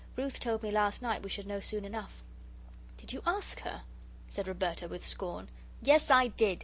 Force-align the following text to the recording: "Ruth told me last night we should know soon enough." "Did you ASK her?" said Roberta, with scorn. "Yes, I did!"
"Ruth 0.15 0.39
told 0.39 0.63
me 0.63 0.71
last 0.71 1.03
night 1.03 1.21
we 1.21 1.29
should 1.29 1.45
know 1.45 1.59
soon 1.59 1.85
enough." 1.85 2.23
"Did 2.97 3.13
you 3.13 3.21
ASK 3.23 3.59
her?" 3.59 3.83
said 4.27 4.47
Roberta, 4.47 4.87
with 4.87 5.05
scorn. 5.05 5.47
"Yes, 5.79 6.09
I 6.09 6.29
did!" 6.29 6.59